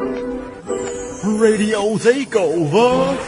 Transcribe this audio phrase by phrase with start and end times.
[0.00, 3.18] Radio Takeover.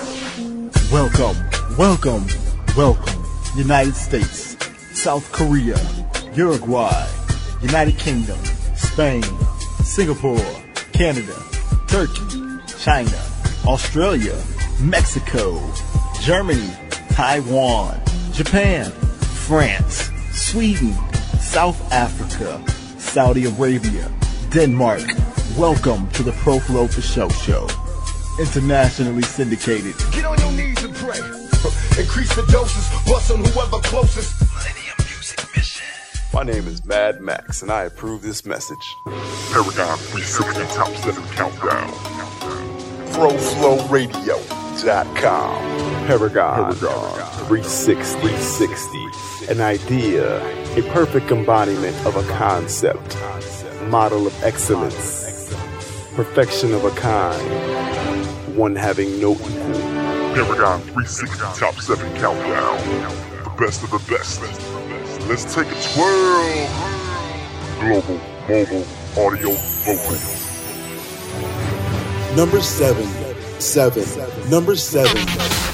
[0.90, 1.36] Welcome,
[1.76, 2.26] welcome,
[2.74, 3.24] welcome.
[3.54, 4.56] United States,
[4.94, 5.76] South Korea,
[6.34, 7.06] Uruguay,
[7.60, 8.38] United Kingdom,
[8.74, 9.22] Spain,
[9.84, 10.40] Singapore,
[10.94, 11.34] Canada,
[11.88, 12.24] Turkey,
[12.78, 13.20] China,
[13.66, 14.42] Australia,
[14.80, 15.60] Mexico,
[16.22, 16.70] Germany,
[17.10, 18.00] Taiwan,
[18.32, 18.90] Japan,
[19.44, 20.94] France, Sweden,
[21.38, 22.64] South Africa,
[22.98, 24.10] Saudi Arabia,
[24.48, 25.02] Denmark,
[25.58, 27.68] Welcome to the Pro Flow for Show Show,
[28.40, 29.94] internationally syndicated.
[30.10, 31.18] Get on your knees and pray.
[32.00, 34.40] Increase the doses, bust on whoever closest.
[34.40, 35.84] Millennium Music Mission.
[36.32, 38.78] My name is Mad Max, and I approve this message.
[39.52, 41.90] Paragon 360 Top 7 Countdown.
[43.12, 46.06] ProFlowRadio.com.
[46.06, 47.12] Paragon, Paragon
[47.46, 49.52] 360, 360.
[49.52, 50.40] An idea,
[50.78, 53.18] a perfect embodiment of a concept,
[53.90, 55.21] model of excellence
[56.14, 59.80] perfection of a kind, one having no equal.
[60.34, 62.76] Paragon 360 Top 7 Countdown.
[63.44, 64.40] The best of the best.
[65.28, 66.68] Let's take a twirl.
[67.80, 69.52] Global Mobile Audio
[69.84, 70.20] Voting.
[72.36, 73.06] Number seven.
[73.60, 74.50] Seven.
[74.50, 75.71] Number seven.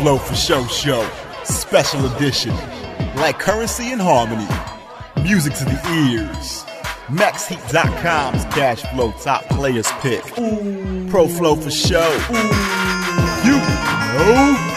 [0.00, 1.06] Flow for Show Show,
[1.44, 2.54] special edition.
[3.16, 4.48] Like currency and harmony.
[5.22, 5.78] Music to the
[6.08, 6.64] ears.
[7.08, 10.24] MaxHeat.com's cash flow top players pick.
[10.38, 11.06] Ooh.
[11.10, 12.10] Pro Flow for Show.
[12.30, 13.44] Ooh.
[13.44, 14.69] You know.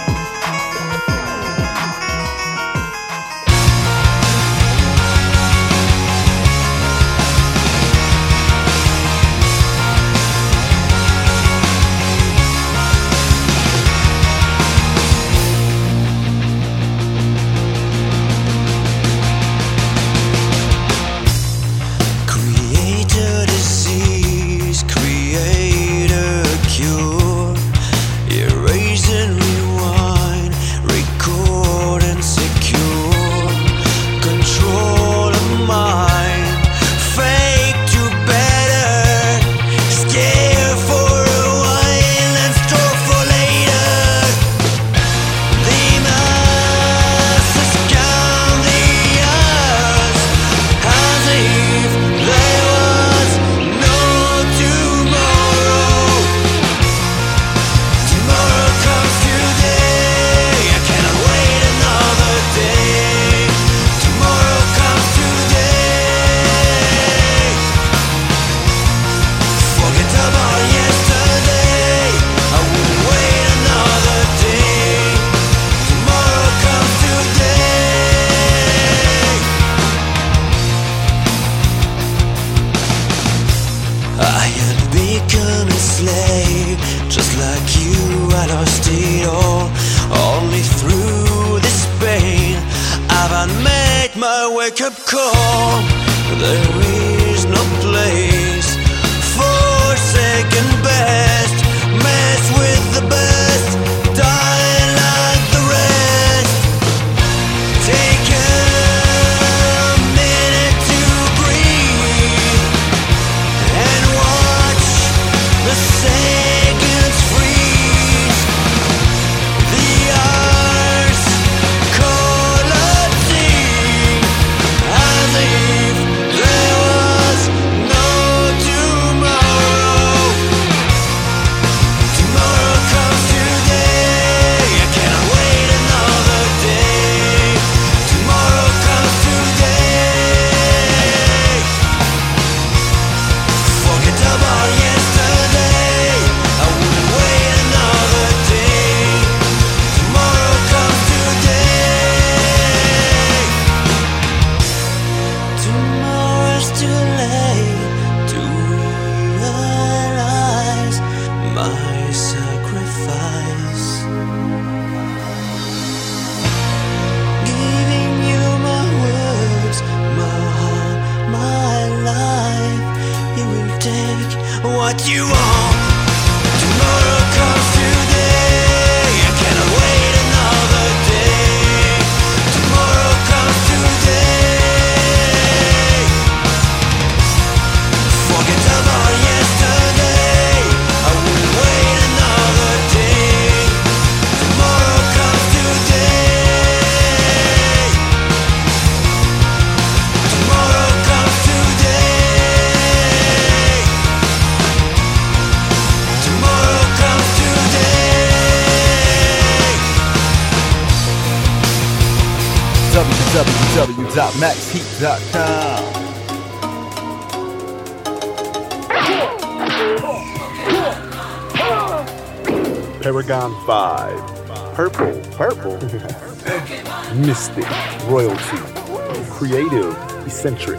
[230.46, 230.78] Eccentric.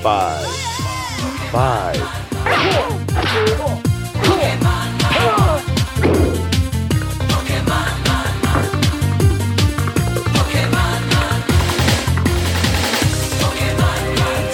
[0.00, 0.46] 5.
[1.50, 1.96] 5.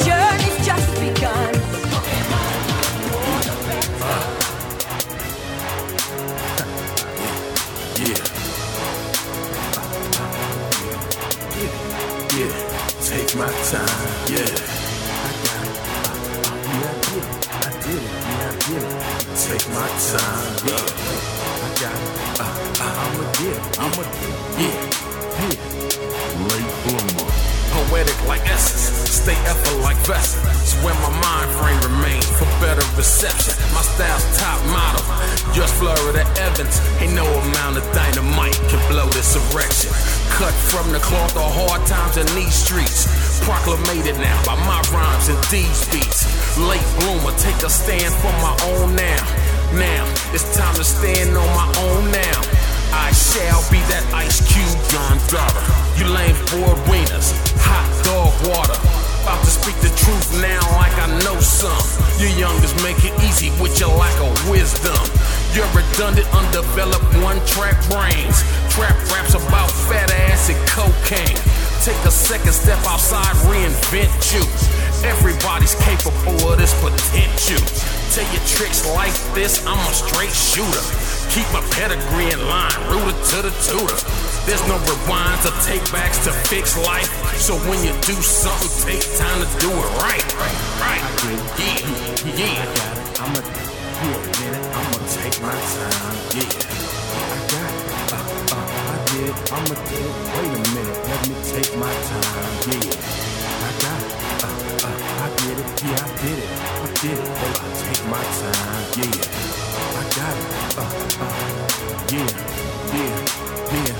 [0.06, 1.54] Journey's just begun.
[7.98, 8.14] Yeah.
[8.14, 8.37] Yeah,
[30.08, 30.40] vessel.
[30.64, 33.52] It's where my mind frame remains for better reception.
[33.76, 35.04] My style's top model.
[35.52, 36.80] Just Florida Evans.
[37.04, 39.92] Ain't no amount of dynamite can blow this erection.
[40.32, 43.04] Cut from the cloth of hard times in these streets.
[43.44, 46.24] Proclamated now by my rhymes and these beats.
[46.56, 49.20] Late bloomer, take a stand for my own now.
[49.76, 52.40] Now, it's time to stand on my own now.
[52.96, 55.64] I shall be that ice cube John daughter.
[56.00, 58.97] You lame boy wieners, hot dog water.
[59.22, 61.84] About to speak the truth now like I know some.
[62.18, 64.98] You youngers make it easy with your lack of wisdom.
[65.54, 68.42] You're redundant, undeveloped, one track brains.
[68.70, 71.38] Trap raps about fat ass and cocaine.
[71.82, 74.77] Take a second step outside, reinvent you.
[75.04, 77.62] Everybody's capable of this potential.
[78.10, 80.82] Tell your tricks like this, I'm a straight shooter.
[81.30, 83.98] Keep my pedigree in line, rooted to the tutor.
[84.48, 87.10] There's no rewinds or take backs to fix life.
[87.36, 90.24] So when you do something, take time to do it right.
[90.34, 91.02] Right, right.
[91.58, 91.84] Yeah,
[92.34, 92.58] yeah.
[92.58, 93.20] I got it.
[93.20, 94.66] I'ma yeah, minute.
[94.74, 96.16] I'ma take my time.
[96.32, 96.48] Yeah.
[97.18, 97.86] I got it.
[98.08, 99.34] Uh, uh, I did.
[99.52, 100.24] I'ma do it.
[100.34, 100.98] Wait a minute.
[101.06, 102.70] Let me take my time.
[102.72, 103.27] Yeah.
[105.78, 106.50] Yeah, I did it.
[106.50, 107.28] I did it.
[107.38, 108.82] Wait, I take my time.
[108.98, 109.14] Yeah.
[109.94, 110.46] I got it.
[110.74, 111.38] Uh, uh,
[112.10, 112.26] yeah,
[112.98, 113.14] yeah,
[113.78, 113.94] yeah.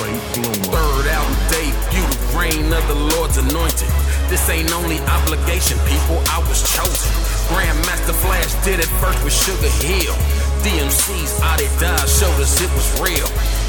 [0.00, 0.72] Late bloomer.
[0.72, 3.92] Third album debut, reign of the Lord's anointed.
[4.32, 6.24] This ain't only obligation, people.
[6.32, 7.12] I was chosen.
[7.52, 10.16] Grandmaster Flash did it first with Sugar Hill.
[10.64, 13.28] DMC's out it died showed us it was real.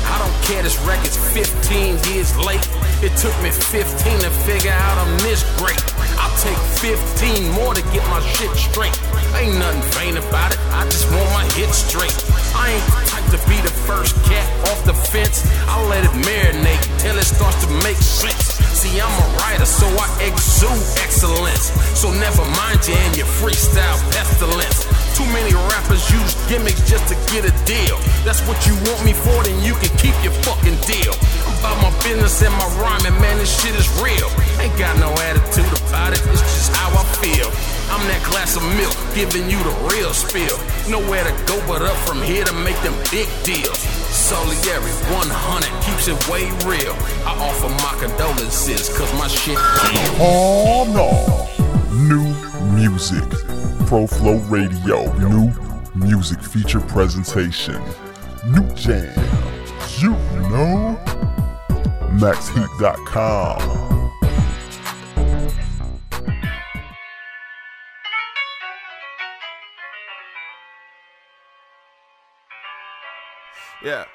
[0.10, 2.66] I don't care, this record's 15 years late.
[3.06, 5.80] It took me 15 to figure out I'm this great.
[6.18, 8.96] I'll take 15 more to get my shit straight.
[9.38, 12.12] Ain't nothing vain about it, I just want my hit straight.
[12.58, 15.46] I ain't the type to be the first cat off the fence.
[15.70, 18.58] I'll let it marinate till it starts to make sense.
[18.80, 21.72] See, I'm a writer, so I exude excellence.
[22.00, 24.99] So never mind you and your freestyle pestilence.
[25.20, 28.00] Too many rappers use gimmicks just to get a deal.
[28.24, 31.12] That's what you want me for, then you can keep your fucking deal.
[31.60, 34.32] About my business and my rhyming, man, this shit is real.
[34.64, 37.52] Ain't got no attitude about it, it's just how I feel.
[37.92, 40.56] I'm that glass of milk, giving you the real spill.
[40.88, 43.76] Nowhere to go but up from here to make them big deals.
[44.08, 46.96] Solieri 100 keeps it way real.
[47.28, 49.60] I offer my condolences, cause my shit
[50.16, 51.12] Oh no!
[52.08, 52.32] New
[52.72, 53.49] music.
[53.90, 55.12] Pro Flow Radio.
[55.18, 55.52] New
[55.96, 57.82] music feature presentation.
[58.46, 59.18] New jam.
[59.98, 60.12] You
[60.52, 60.96] know?
[62.14, 63.60] MaxHeat.com.
[73.84, 74.06] Yeah.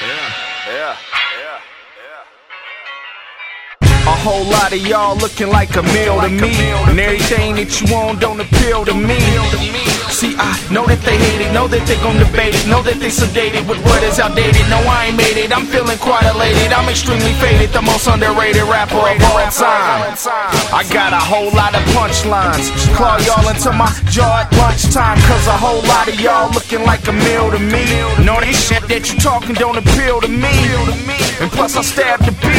[0.00, 0.32] Yeah,
[0.68, 0.96] yeah,
[4.24, 6.56] whole lot of y'all looking like a meal to me.
[6.88, 9.20] And everything that you want don't appeal to me.
[10.08, 12.96] See, I know that they hate it, know that they gon' debate it, know that
[13.02, 14.64] they sedated with what is outdated.
[14.72, 16.72] No, I ain't made it, I'm feeling quite elated.
[16.72, 20.16] I'm extremely faded, the most underrated rapper of all time.
[20.72, 22.72] I got a whole lot of punchlines.
[22.96, 27.04] Claw y'all into my jaw at lunchtime, cause a whole lot of y'all looking like
[27.10, 27.84] a meal to me.
[28.24, 30.54] Know this shit that you talking don't appeal to me.
[31.42, 32.53] And plus, I stab the beat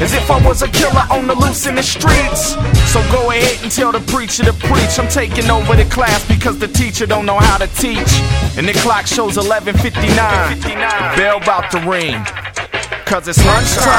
[0.00, 2.54] as if I was a killer on the loose in the streets.
[2.92, 4.98] So go ahead and tell the preacher to preach.
[4.98, 8.12] I'm taking over the class because the teacher don't know how to teach.
[8.56, 10.60] And the clock shows 11:59.
[10.60, 12.24] The bell about to ring.
[13.06, 13.92] Cause it's lunchtime.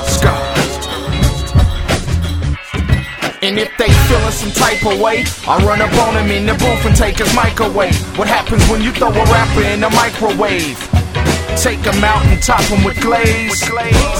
[3.43, 6.53] And if they feeling some type of way, I run up on him in the
[6.53, 7.91] booth and take his mic away.
[8.17, 10.77] What happens when you throw a rapper in the microwave?
[11.57, 13.61] Take him out and top him with glaze.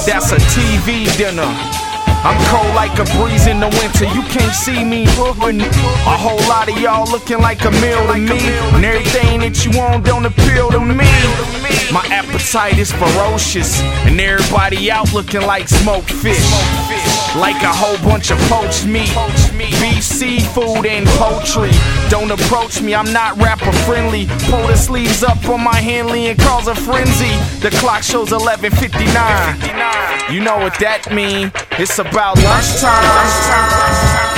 [0.07, 1.90] That's a TV dinner.
[2.23, 4.05] I'm cold like a breeze in the winter.
[4.05, 5.05] You can't see me.
[5.05, 8.39] A whole lot of y'all looking like a meal to me.
[8.77, 11.09] And everything that you want don't appeal to me.
[11.91, 13.81] My appetite is ferocious.
[14.05, 16.45] And everybody out looking like smoked fish.
[17.37, 19.15] Like a whole bunch of poached meat.
[19.81, 21.71] Beef, seafood, and poultry.
[22.09, 24.27] Don't approach me, I'm not rapper friendly.
[24.51, 27.31] Pull the sleeves up on my Henley and cause a frenzy.
[27.61, 30.33] The clock shows 11:59.
[30.33, 31.53] You know what that mean?
[31.79, 34.30] It's about lunchtime.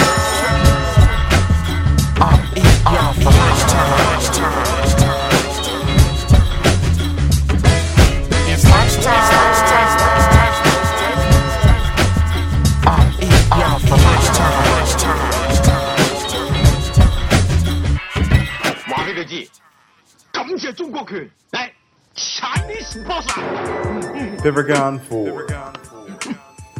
[24.42, 25.46] Vivergon four.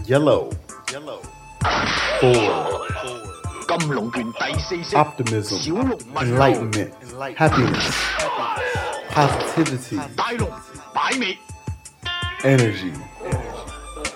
[0.05, 0.51] Yellow.
[0.91, 1.23] Yellow.
[2.21, 2.89] Four.
[4.97, 5.77] Optimism.
[6.21, 6.93] Enlightenment.
[7.37, 7.95] Happiness.
[9.11, 10.01] Positivity.
[12.43, 12.93] Energy.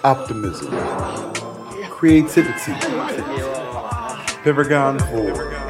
[0.02, 0.70] Optimism.
[1.88, 2.72] Creativity.
[4.42, 5.65] Vivergon four.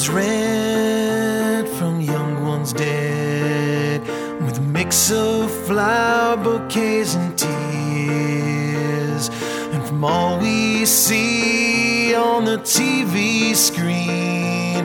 [0.00, 4.00] Runs red from young ones dead
[4.42, 9.28] with a mix of flower bouquets and tears.
[9.72, 14.84] And from all we see on the TV screen,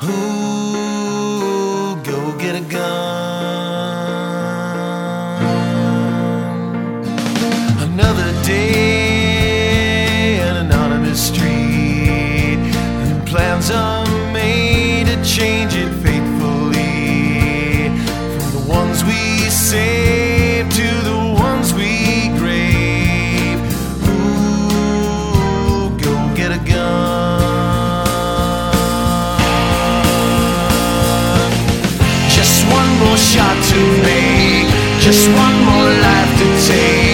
[0.00, 3.25] who go get a gun?
[36.68, 37.05] Life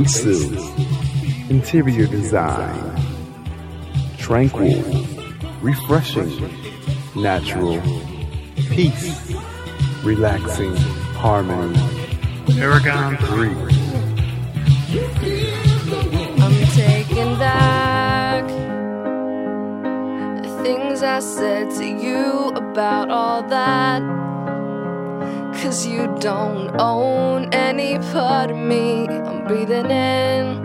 [0.00, 2.96] Reisu, interior design,
[4.16, 4.82] tranquil,
[5.60, 6.32] refreshing,
[7.14, 7.82] natural,
[8.70, 9.30] peace,
[10.02, 10.74] relaxing,
[11.20, 11.78] harmony.
[12.46, 13.50] Paragon 3.
[16.44, 18.48] I'm taken back
[20.42, 24.00] the things I said to you about all that.
[25.62, 29.06] Cause you don't own any part of me
[29.50, 30.64] breathing in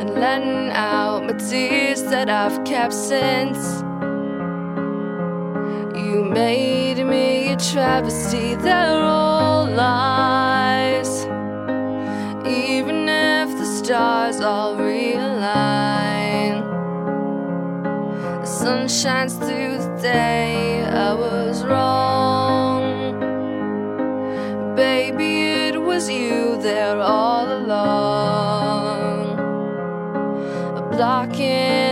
[0.00, 3.80] and letting out my tears that I've kept since.
[5.96, 11.26] You made me a travesty, they're all lies.
[12.44, 16.54] Even if the stars all realign,
[18.40, 20.82] the sun shines through the day.
[20.82, 23.20] I was wrong,
[24.74, 25.33] baby
[25.94, 29.38] was you there all along.
[30.76, 31.83] A blocking.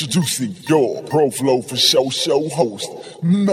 [0.00, 2.88] Introducing your Pro Flow for Show show host,
[3.20, 3.50] Mad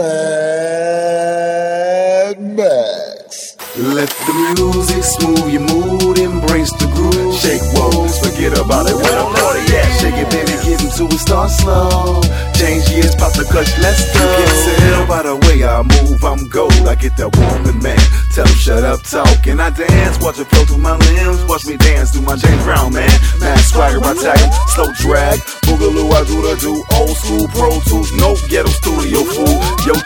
[2.39, 3.57] Max.
[3.75, 7.33] Let the music smooth your mood, embrace the groove.
[7.33, 8.93] Shake woes, forget about it.
[8.93, 12.21] Where the party Yeah, Shake it, baby, get into it, start slow.
[12.53, 14.21] Change gears, pop the clutch, let's go.
[14.21, 16.71] You can tell by the way I move, I'm gold.
[16.85, 17.97] I get that woman, man.
[18.35, 20.19] Tell him shut up, talk, and I dance.
[20.21, 21.43] Watch it flow through my limbs.
[21.49, 23.09] Watch me dance through my James Brown, man.
[23.39, 24.51] Mad swagger, I tag him.
[24.75, 25.39] Slow drag,
[25.95, 26.83] boogaloo, I do the do.
[26.97, 29.54] Old school, pro tools, no ghetto studio fool.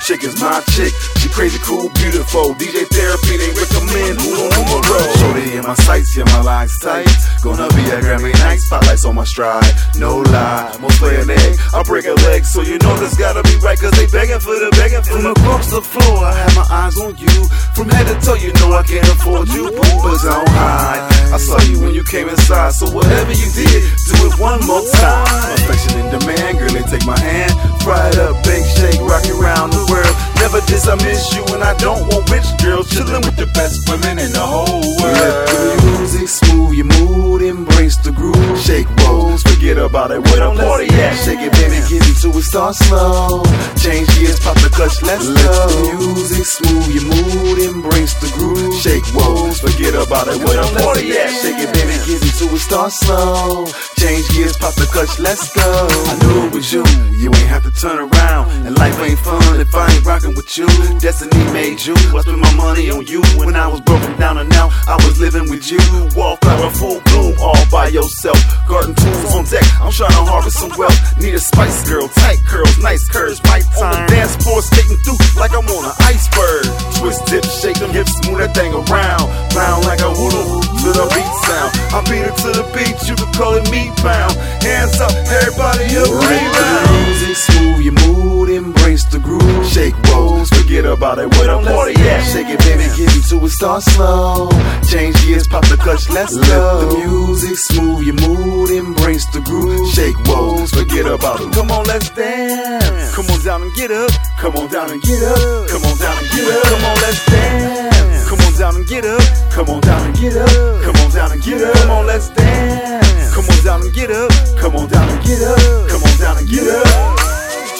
[0.09, 0.91] Chick is my chick.
[1.21, 2.57] She crazy, cool, beautiful.
[2.57, 4.97] DJ therapy, they recommend who on numero.
[5.21, 7.05] Shorty in my sights, yeah, my lines tight.
[7.43, 9.69] Gonna be a Grammy night, spotlights on my stride.
[9.97, 11.59] No lie, most play an egg.
[11.75, 14.57] I break a leg, so you know this gotta be right, cause they begging for
[14.57, 16.25] the begging for the across the floor.
[16.25, 17.45] I have my eyes on you.
[17.77, 19.69] From head to toe, you know I can't afford you.
[19.69, 21.05] But don't hide.
[21.29, 24.81] I saw you when you came inside, so whatever you did, do it one more
[24.89, 25.53] time.
[25.69, 27.53] Affection in demand, girl, they take my hand.
[27.83, 29.98] Fry it up, bake, shake, rock it around the world.
[30.39, 33.89] Never diss, I miss you, and I don't want rich girls chilling with the best
[33.89, 35.17] women in the whole world.
[35.19, 38.59] Let the music smooth your mood, embrace the groove.
[38.59, 40.21] Shake rolls, forget about it.
[40.21, 41.13] Where the party at?
[41.23, 43.43] Shake it, baby, get into it, start slow.
[43.77, 45.67] Change gears, pop the clutch, let's Let go.
[45.69, 48.73] the music smooth your mood, embrace the groove.
[48.81, 50.39] Shake rolls, forget about it.
[50.39, 51.29] The party at?
[51.29, 53.65] Shake it, baby, get into it, start slow.
[53.97, 55.61] Change gears, pop the clutch, let's go.
[55.61, 58.49] I knew it was you, you ain't have to turn around.
[58.65, 60.67] And life ain't fun if I ain't rocking with you.
[60.99, 61.93] Destiny made you.
[62.15, 65.19] I spent my money on you when I was broken down, and now I was
[65.19, 65.79] living with you.
[66.15, 68.39] Wallflower full bloom all by yourself.
[68.67, 69.58] Garden tools on deck.
[69.81, 70.97] I'm trying to harvest some wealth.
[71.17, 73.89] Need a spice girl, tight curls, nice curves, right time.
[73.89, 76.65] On the dance floor, skating through like I'm on an iceberg.
[76.99, 79.25] Twist, dip, shake them hips, move that thing around.
[79.51, 81.71] Pound like a hoop to the beat sound.
[81.91, 84.33] I beat it to the beat, you can call it me pound.
[84.63, 86.87] Hands up, everybody up, rebound.
[87.09, 89.65] Music smooth your mood, embrace the groove.
[89.67, 91.27] Shake rolls, forget about it.
[91.35, 92.23] Where the party at?
[92.31, 94.49] Shake it, baby, get into it, start slow.
[94.87, 96.41] Change gears, pop the clutch, let's go.
[96.41, 99.48] Let the music smooth your mood, embrace the groove.
[99.93, 101.51] Shake rolls, forget about it.
[101.53, 103.15] Come on, let's dance.
[103.15, 104.11] Come on down and get up.
[104.37, 105.67] Come on down and get up.
[105.67, 106.63] Come on down and get up.
[106.69, 108.29] Come on, let's dance.
[108.29, 109.21] Come on down and get up.
[109.49, 110.83] Come on down and get up.
[110.85, 111.73] Come on down and get up.
[111.73, 113.33] Come on, let's dance.
[113.33, 114.31] Come on down and get up.
[114.59, 115.89] Come on down and get up.
[115.89, 117.19] Come on down and get up.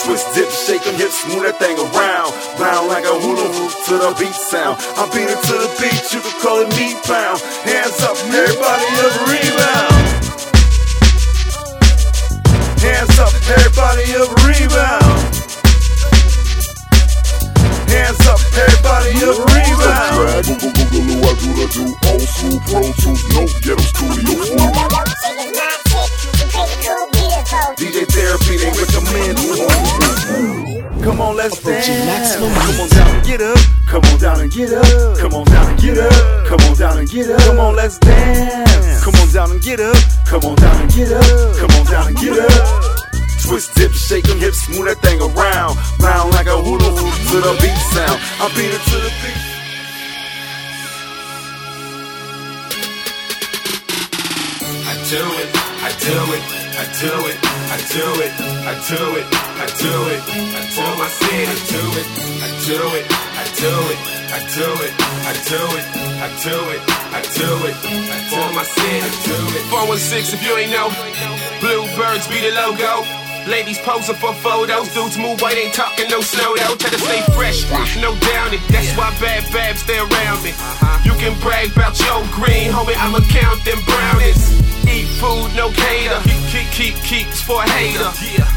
[0.04, 2.34] Twist, dip, shake them hips, move that thing around.
[2.58, 4.82] Round like a hula hoop to the beat sound.
[4.98, 7.38] I beat it to the beat, you can call it me pound.
[7.62, 9.99] Hands up, everybody up, rebound.
[13.00, 15.20] Hands up, everybody up, rebound.
[17.88, 20.44] Hands up, everybody up, rebound.
[22.04, 24.36] Old school, pro tools, no ghetto studio.
[27.78, 30.69] DJ therapy, they recommend.
[31.04, 32.36] Come on, let's dance.
[32.36, 33.58] Come on down and get up.
[33.88, 35.18] Come on down and get up.
[35.18, 36.48] Come on down and get up.
[36.48, 37.40] Come on down and get up.
[37.42, 39.04] Come on, let's dance.
[39.04, 39.96] Come on down and get up.
[40.28, 41.56] Come on down and get up.
[41.58, 43.00] Come on down and get up.
[43.42, 45.78] Twist, dip, shake them hips, move that thing around.
[46.00, 48.20] Round like a hula hoop to the beat sound.
[48.38, 49.50] I beat it to the beat.
[54.86, 55.50] I do it,
[55.82, 58.32] I do it, I do it, I do it,
[58.64, 59.28] I do it,
[59.60, 62.08] I do it, I do my city, I do it,
[62.40, 63.06] I do it,
[63.36, 64.00] I do it,
[64.32, 64.94] I do it,
[65.28, 65.86] I do it,
[66.24, 66.80] I do it,
[67.12, 69.64] I do it, I do my city, do it.
[69.68, 70.88] 416 if you ain't know,
[71.60, 73.04] Bluebirds be the logo.
[73.44, 76.80] Ladies posing for photos, dudes move white, ain't talking no snow though.
[76.80, 77.68] Try to stay fresh,
[78.00, 78.64] no downing.
[78.72, 80.56] That's why bad babs stay around me.
[81.04, 82.96] You can brag about your green, homie.
[82.96, 84.69] I'ma count them brownies.
[84.90, 86.20] Eat food, no cater.
[86.26, 88.10] Keep, keep, keep, keeps for a hater.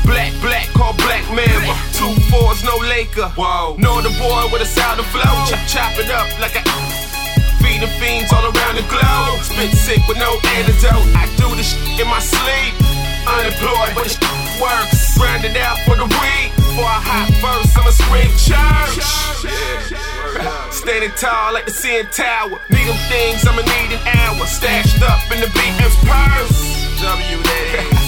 [0.09, 1.75] Black, black, call black mamba.
[1.93, 3.29] Two fours, no Laker.
[3.37, 3.77] Whoa.
[3.77, 5.23] Know the boy with a sound of flow.
[5.49, 6.63] Chop, chop it up like a.
[7.61, 9.39] Feed the fiends all around the globe.
[9.45, 11.07] Spit sick with no antidote.
[11.15, 12.73] I do this in my sleep.
[13.29, 14.19] Unemployed, but this
[14.59, 15.19] works.
[15.19, 16.51] Grinding out for the week.
[16.75, 20.22] For a hot verse, I'ma scream church.
[20.71, 22.59] Standing tall like the CN Tower.
[22.71, 24.47] Need them things, I'ma need an hour.
[24.47, 26.59] Stashed up in the BM's purse.
[27.03, 28.03] W that is.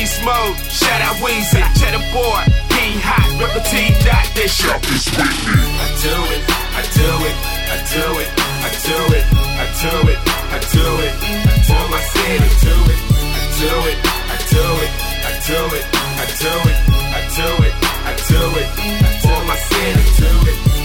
[0.00, 1.60] Beast mode, shout out Weezy.
[1.76, 2.40] Cheddar boy,
[2.72, 3.28] he hot.
[3.36, 4.72] Rep the T dot this shit.
[4.72, 7.36] I do it, I do it,
[7.68, 12.00] I do it, I do it, I do it, I do it, I do my
[12.00, 15.84] city, do it, I do it, I do it, I do it,
[16.16, 16.78] I do it,
[17.12, 20.02] I do it, I do it, I do my city,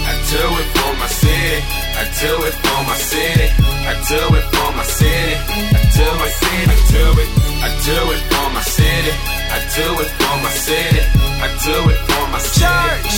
[0.05, 3.47] I do it for my city, I do it for my city.
[3.87, 5.35] I do it for my city.
[5.71, 6.33] I do it,
[6.67, 7.29] I do it,
[7.63, 9.13] I do it for my city.
[9.47, 11.01] I do it for my city.
[11.39, 13.15] I do it for my city.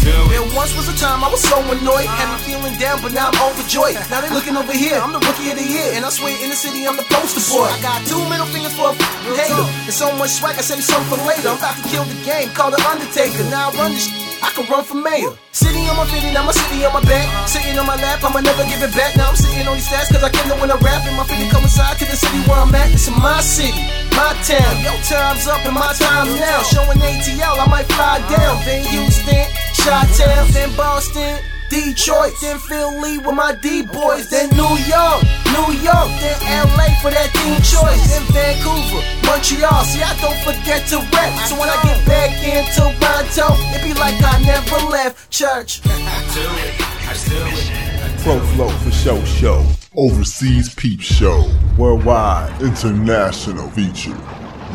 [0.00, 0.28] Do it.
[0.32, 3.28] There once was a time I was so annoyed, had me feeling down, but now
[3.28, 4.00] I'm overjoyed.
[4.08, 6.48] Now they looking over here, I'm the rookie of the year, and I swear in
[6.48, 7.68] the city I'm the poster boy.
[7.68, 8.94] I got two middle fingers for a
[9.36, 11.52] hater, and so much swag I saved some for later.
[11.52, 13.44] I'm about to kill the game, call the Undertaker.
[13.52, 14.21] Now I run this.
[14.42, 15.32] I can run for mayor.
[15.54, 17.26] Sitting on my feet, now my city on my back.
[17.46, 19.14] Sitting on my lap, I'ma never give it back.
[19.16, 21.06] Now I'm sitting on these stats, cause I can't know when I rap.
[21.06, 22.90] And my feet come inside to the city where I'm at.
[22.90, 23.86] It's my city,
[24.18, 24.72] my town.
[24.82, 26.60] Yo, time's up and my time now.
[26.66, 28.58] Showing ATL, I might fly down.
[28.66, 29.46] Then Houston,
[29.78, 31.51] Chi-Town, then Boston.
[31.72, 35.24] Detroit, then Philly with my D-boys, then New York,
[35.56, 36.36] New York, then
[36.68, 39.80] LA for that team choice, then Vancouver, Montreal.
[39.88, 41.32] See, I don't forget to rap.
[41.48, 45.80] So when I get back in Toronto, it be like I never left church.
[45.86, 46.76] I do it,
[47.08, 48.20] I do it.
[48.20, 49.66] Pro Flow for Show Show.
[49.96, 51.50] Overseas Peep Show.
[51.78, 52.60] Worldwide.
[52.60, 54.18] International feature.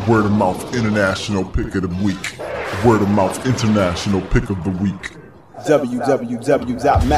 [0.08, 2.38] Word of mouth international pick of the week.
[2.84, 5.17] Word of mouth international pick of the week.
[5.66, 7.08] www.maxi.com.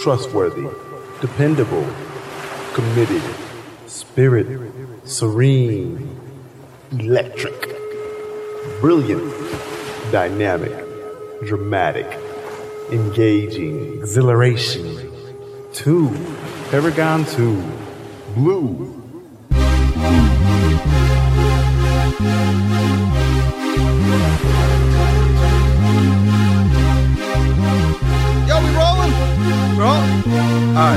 [0.00, 0.66] trustworthy,
[1.20, 1.86] dependable,
[2.72, 3.22] committed,
[3.86, 4.46] spirit,
[5.04, 6.18] serene,
[6.92, 7.76] electric,
[8.80, 9.30] brilliant,
[10.10, 10.72] dynamic,
[11.44, 12.18] dramatic,
[12.90, 15.12] engaging, exhilaration.
[15.74, 16.08] Two,
[16.70, 17.62] Paragon 2,
[18.34, 18.96] blue.
[30.80, 30.96] Last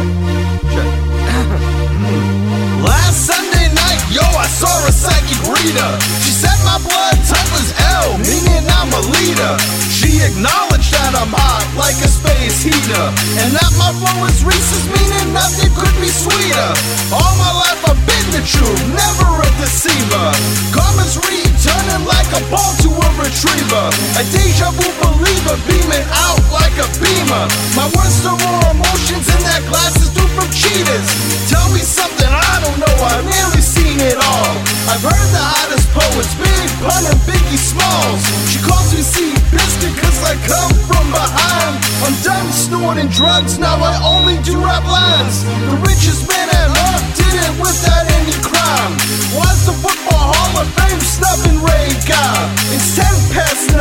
[3.28, 6.00] Sunday night, yo, I saw a psychic reader.
[6.24, 9.60] She said my blood type was L, meaning I'm a leader.
[9.92, 13.06] She acknowledge that I'm hot like a space heater.
[13.44, 16.70] And that my flow is Reese's, meaning nothing could be sweeter.
[17.12, 20.28] All my life I've been the truth, never a deceiver.
[20.72, 23.86] Comments returning like a ball to a retriever.
[24.20, 27.46] A deja vu believer beaming out like a beamer.
[27.76, 31.08] My words are more emotions, in that glass is due from cheaters.
[31.52, 34.56] Tell me something I don't know, I've nearly seen it all.
[34.88, 38.24] I've heard the hottest poets, Big Pun and Biggie Smalls.
[38.50, 41.74] She calls me C Biscuit, yes, I come from behind.
[42.06, 45.44] I'm done snorting drugs, now I only do rap lines.
[45.44, 48.94] The richest man at heart did it without any crime.
[49.34, 52.36] Why's the Football Hall of Fame snubbing Ray Guy?
[52.76, 53.80] It's 10 past 9,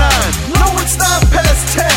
[0.56, 1.91] no, it's not past 10.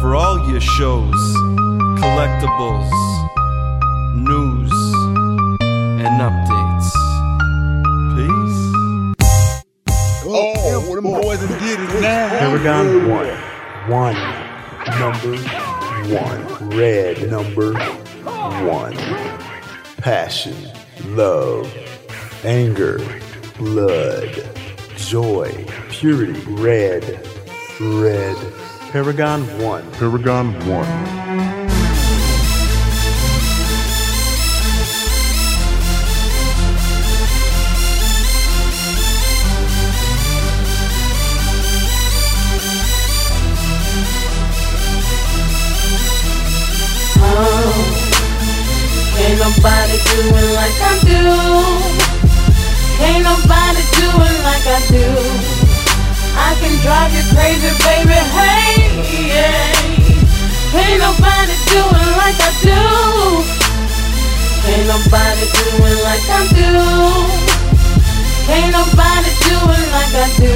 [0.00, 1.12] For all your shows,
[2.00, 2.90] collectibles,
[4.14, 4.72] news,
[5.60, 6.88] and updates.
[8.16, 8.60] Peace.
[10.24, 12.30] Oh, oh what them boys did it now.
[12.30, 13.26] Paragon 1.
[13.90, 14.14] 1.
[14.98, 15.36] Number
[16.14, 16.70] 1.
[16.70, 17.30] Red.
[17.30, 18.96] Number 1.
[19.98, 20.56] Passion.
[21.08, 21.70] Love.
[22.42, 23.00] Anger.
[23.58, 24.48] Blood.
[24.96, 25.66] Joy.
[25.90, 26.40] Purity.
[26.46, 27.31] Red
[27.80, 28.36] Red.
[28.90, 29.90] Paragon one.
[29.92, 30.86] Paragon one.
[49.16, 51.22] Can't nobody do it like I do.
[52.98, 54.70] Can't nobody do it like I do.
[54.70, 54.71] I can
[57.34, 58.18] crazy, baby.
[58.36, 58.92] Hey,
[59.28, 59.72] yeah.
[60.72, 62.80] Can't nobody do it like I do.
[64.64, 66.72] Can't nobody do it like I do.
[68.46, 70.54] Can't nobody do it like I do.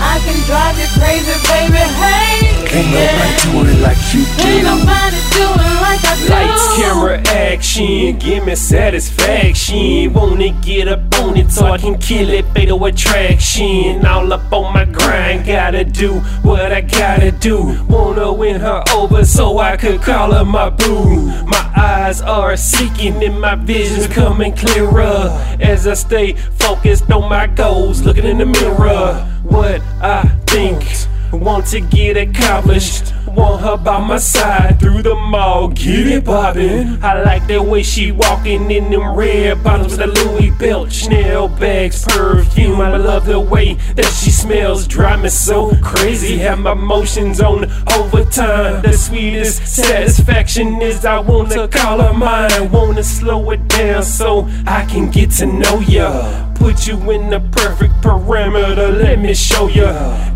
[0.00, 1.84] I can drive you crazy, baby.
[2.00, 2.47] Hey,
[2.78, 3.10] Yeah.
[3.10, 4.62] nobody do it like you Ain't do.
[4.62, 6.28] nobody do it like I do.
[6.30, 10.12] Lights, camera, action, give me satisfaction.
[10.12, 14.04] Wanna get up on it so I can kill it, fatal attraction.
[14.06, 17.84] All up on my grind, gotta do what I gotta do.
[17.88, 21.26] Wanna win her over so I could call her my boo.
[21.46, 27.46] My eyes are seeking and my vision's coming clearer as I stay focused on my
[27.46, 29.24] goals, looking in the mirror.
[29.42, 30.84] What I think
[31.32, 33.12] want to get accomplished.
[33.26, 37.02] Want her by my side through the mall, get it poppin'.
[37.04, 41.48] I like the way she walking in them red bottoms with a Louis belt, Chanel
[41.48, 42.80] bags, perfume.
[42.80, 46.38] I love the way that she smells, drive me so crazy.
[46.38, 48.82] Have my emotions on overtime.
[48.82, 52.72] The sweetest satisfaction is I wanna call her mine.
[52.72, 56.47] Wanna slow it down so I can get to know ya.
[56.58, 59.92] Put you in the perfect parameter, let me show ya.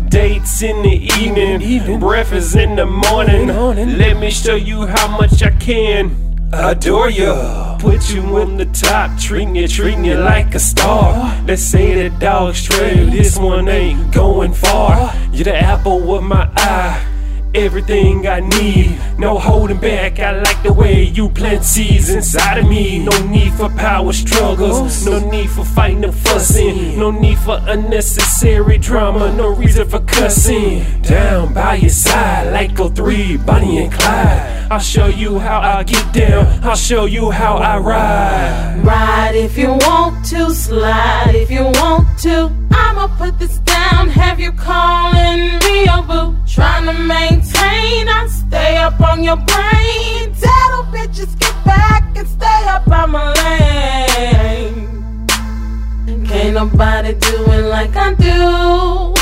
[0.09, 3.47] Dates in the evening, breakfast in the morning.
[3.97, 6.15] Let me show you how much I can
[6.53, 7.33] adore you.
[7.79, 11.13] Put you on the top, treating you, treating you like a star.
[11.13, 11.45] Uh-huh.
[11.45, 14.93] They say the dog's trail, this one ain't going far.
[14.93, 15.29] Uh-huh.
[15.33, 17.12] You're the apple of my eye.
[17.55, 20.19] Everything I need, no holding back.
[20.19, 23.05] I like the way you plant seeds inside of me.
[23.05, 28.79] No need for power struggles, no need for fighting and fussing, no need for unnecessary
[28.79, 30.83] drama, no reason for cussing.
[31.03, 34.71] Down by your side, like go three, Bonnie and Clyde.
[34.71, 38.81] I'll show you how I get down, I'll show you how I ride.
[38.83, 42.51] Ride if you want to, slide if you want to.
[42.71, 43.59] I'ma put this
[43.93, 46.35] down, have you calling me a boo.
[46.47, 50.33] Trying to maintain, I stay up on your brain.
[50.45, 55.27] Tell bitches get back and stay up on my lane.
[56.25, 59.13] Can't nobody do it like I do.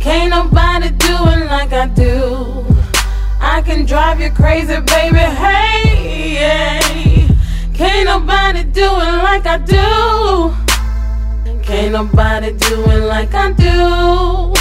[0.00, 2.64] Can't nobody do it like I do.
[3.40, 5.24] I can drive you crazy, baby.
[5.44, 6.80] Hey, yeah.
[7.74, 10.63] Can't nobody do it like I do.
[11.64, 14.52] Can't nobody do it like I do.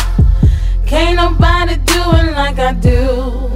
[0.87, 3.51] Can't nobody do it like I do.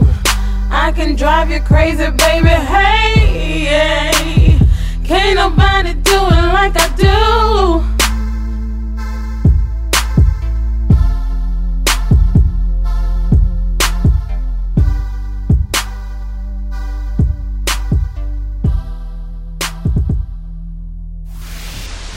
[0.69, 2.49] I can drive you crazy, baby.
[2.49, 3.47] Hey.
[5.05, 7.83] Can't nobody do it like I do.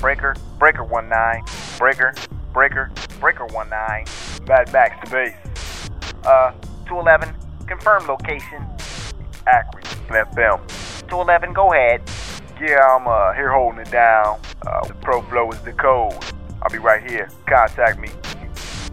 [0.01, 1.43] Breaker, Breaker 19,
[1.79, 2.15] Breaker,
[2.53, 3.71] Breaker, Breaker 19,
[4.47, 5.35] Mad Max to base.
[6.23, 6.53] Uh,
[6.87, 7.35] 211,
[7.67, 8.63] confirm location.
[9.47, 10.61] Akron, FM.
[11.09, 12.03] 211, go ahead.
[12.61, 14.39] Yeah, I'm uh, here holding it down.
[14.67, 16.13] Uh, the Pro Flow is the code.
[16.61, 17.31] I'll be right here.
[17.49, 18.11] Contact me.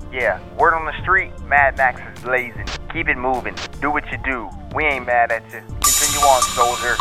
[0.09, 2.65] Yeah, word on the street, Mad Max is blazing.
[2.93, 3.55] Keep it moving.
[3.81, 4.49] Do what you do.
[4.73, 5.59] We ain't mad at you.
[5.81, 6.95] Continue on, soldier.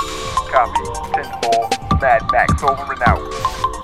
[0.51, 0.83] Copy.
[1.23, 2.01] 10 4.
[2.01, 3.76] Mad Max over and out.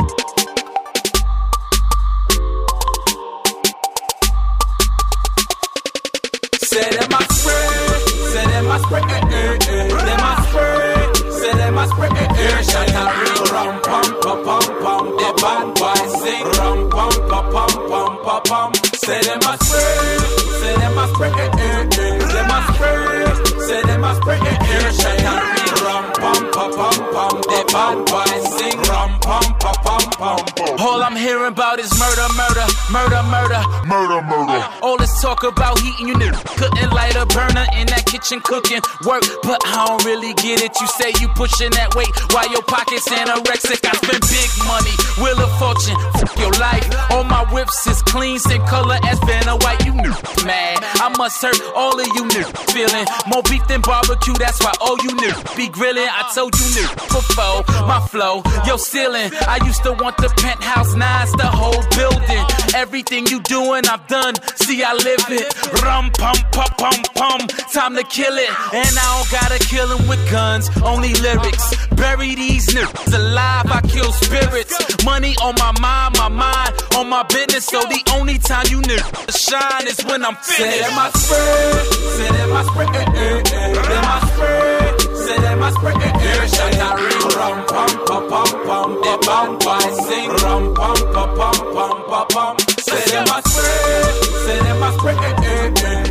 [6.73, 8.01] Say them a spray,
[8.33, 9.89] say them a spray, eh, eh, eh.
[10.07, 12.63] Them a spray, say them a spray, eh, eh.
[12.63, 15.05] Shot a ring, rum pum pa pum pum.
[15.19, 18.71] The bad boy sing, rum pum pa pum pum pa pum.
[19.05, 20.17] Say them a spray,
[20.61, 22.19] say them a spray, eh, eh, eh.
[22.33, 24.91] Them a spray, say them a spray, eh, eh.
[24.97, 27.35] Shot a ring, rum pum pa pum pum.
[27.53, 30.77] The bad boy sing, rum pum pa pum pum.
[30.79, 33.63] All I'm hearing about is murder, murder, murder, murder.
[33.87, 34.61] Murder, murder.
[34.83, 38.81] All this talk about heating you niggas couldn't light a burner in that kitchen cooking
[39.07, 40.73] work, but I don't really get it.
[40.81, 43.83] You say you pushing that weight while your pockets anorexic.
[43.83, 46.87] I spend big money, wheel of fortune, f- your life.
[47.11, 49.85] All my whips is clean, same color as Vanna White.
[49.85, 50.15] You knew
[50.47, 50.79] mad.
[51.03, 54.35] I must hurt all of you knew feeling more beef than barbecue.
[54.39, 56.07] That's why all you knew be grilling.
[56.07, 59.31] I told you knew before my flow, yo ceiling.
[59.49, 62.45] I used to want the penthouse nines, the whole building.
[62.75, 64.35] Everything you doing, I've done.
[64.65, 65.49] See, I live it.
[65.83, 67.41] Rum pum pum pum pum.
[67.73, 70.69] Time to kill it, and I don't gotta kill him with guns.
[70.85, 71.67] Only lyrics.
[71.97, 73.67] Bury these niggas alive.
[73.73, 74.75] I kill spirits.
[75.05, 77.65] Money on my mind, my mind on my business.
[77.67, 80.77] So the only time you niggas shine is when I'm finished.
[80.77, 81.87] Say that my spread,
[82.17, 84.03] say that my spread, eh, eh, eh.
[84.03, 84.92] My spread,
[85.27, 86.47] say that my spread, eh, eh.
[86.55, 88.91] Shut a ring, rum pum pum pum pum.
[89.05, 92.55] The band boy sing, rum pum pum pum pum pum pum.
[92.87, 94.15] Say that my spread,
[94.45, 95.19] say that my spread.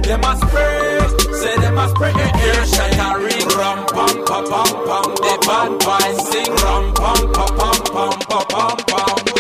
[0.08, 2.66] That my spread, say that my spread, eh, eh.
[2.74, 5.08] Shut a ring, rum pum pum pum pum.
[5.24, 9.31] The band boy sing, rum pum pum pum pum pum pum pum.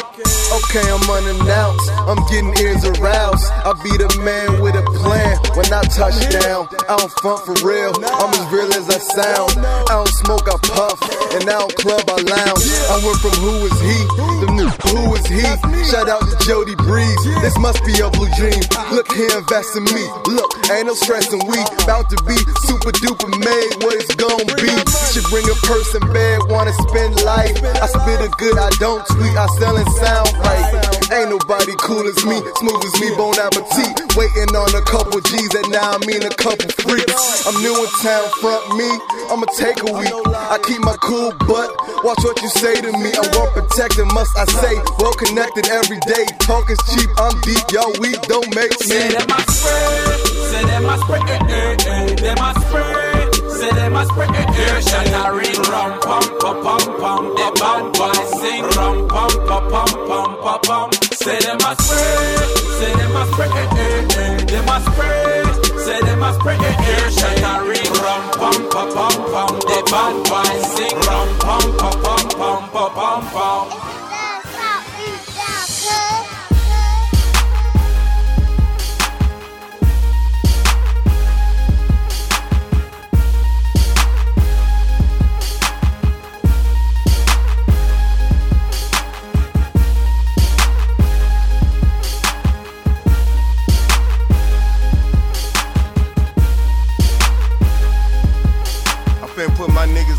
[0.51, 1.87] Okay, I'm unannounced.
[2.11, 3.47] I'm getting ears aroused.
[3.63, 6.67] I be the man with a plan when I touch down.
[6.91, 7.95] I don't front for real.
[7.95, 9.63] I'm as real as I sound.
[9.63, 10.99] I don't smoke, I puff.
[11.39, 12.67] And I don't club, I lounge.
[12.91, 13.97] I went from who is he?
[14.43, 15.47] The new who is he?
[15.87, 17.23] Shout out to Jody Breeze.
[17.39, 18.59] This must be a blue dream.
[18.91, 20.03] Look here, invest in me.
[20.27, 21.41] Look, ain't no stressing.
[21.47, 23.71] We bout to be super duper made.
[23.83, 24.71] What it's gon' be?
[25.11, 27.55] Should bring a person bad, wanna spend life.
[27.81, 29.35] I spit a good, I don't tweet.
[29.35, 31.01] I sell and sound right.
[31.11, 34.15] Ain't nobody cool as me, smooth as me, bon appetit.
[34.15, 37.43] Waiting on a couple G's, and now I mean a couple freaks.
[37.43, 38.87] I'm new in town, front me,
[39.27, 40.15] I'ma take a week.
[40.31, 41.67] I keep my cool, but
[42.07, 43.11] watch what you say to me.
[43.11, 44.75] I'm well protected, must I say.
[44.99, 46.25] Well connected every day.
[46.39, 48.87] Talk is cheap, I'm deep, y'all weak, don't make me.
[48.87, 52.15] Say that my spread, say that my spread, eh, eh, eh.
[52.21, 54.79] That my spread, say that my spread, eh, eh.
[54.81, 57.23] Shut a ring, rum pum pum pum pum.
[57.35, 60.87] The bad boy sing, rum pum pum pum pum pum pum.
[61.21, 64.37] Say that my spread, say that my spread, eh, eh, eh.
[64.51, 65.45] That my spread,
[65.85, 67.09] say that my spread, eh, eh.
[67.09, 69.51] Shut a ring, rum pum pum pum pum.
[69.69, 74.10] The bad boy sing, rum pum pum pum pum pum pum pum.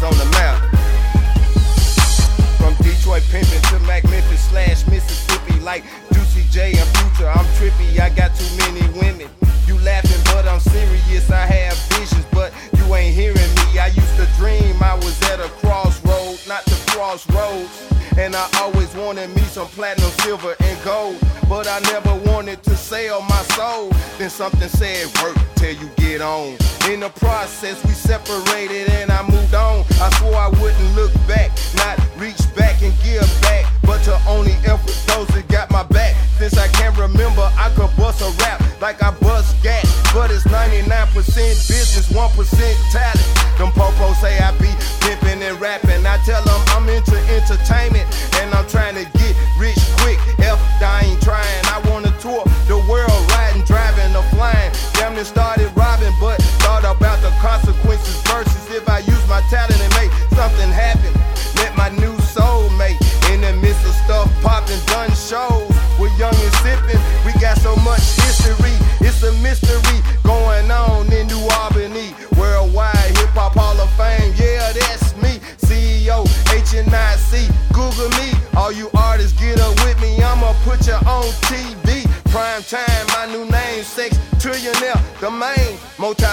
[0.02, 0.58] On the map.
[2.58, 7.28] From Detroit pimpin' to Mac Memphis slash Mississippi, like Juicy J and Future.
[7.28, 9.28] I'm trippy, I got too many women.
[9.66, 11.30] You laughing, but I'm serious.
[11.30, 13.78] I have visions, but you ain't hearing me.
[13.78, 17.91] I used to dream I was at a crossroad, not the crossroads.
[18.18, 21.16] And I always wanted me some platinum, silver, and gold.
[21.48, 23.90] But I never wanted to sell my soul.
[24.18, 26.56] Then something said, work till you get on.
[26.90, 29.84] In the process, we separated and I moved on.
[30.00, 33.71] I swore I wouldn't look back, not reach back and give back.
[33.82, 36.14] But to only effort those that got my back.
[36.38, 39.86] Since I can't remember, I could bust a rap like I bust gas.
[40.12, 42.22] But it's 99% business, 1%
[42.90, 43.28] talent.
[43.58, 44.70] Them popos say I be
[45.00, 46.04] pimping and rapping.
[46.06, 48.06] I tell them I'm into entertainment
[48.42, 50.18] and I'm trying to get rich quick.
[50.40, 51.62] F, I ain't trying.
[51.70, 54.72] I wanna tour the world, riding, driving, or flying.
[54.94, 59.78] Damn near started robbing, but thought about the consequences versus if I use my talent
[59.78, 60.91] and make something happen.
[65.32, 65.72] Shows.
[65.98, 68.76] We're young and sipping, we got so much history.
[69.00, 72.12] It's a mystery going on in New Albany.
[72.36, 75.40] Worldwide Hip Hop Hall of Fame, yeah, that's me.
[75.64, 78.28] CEO, HNIC, Google me.
[78.56, 82.04] All you artists get up with me, I'ma put you on TV.
[82.30, 86.26] Prime time, my new name, sex trillionaire, the main multi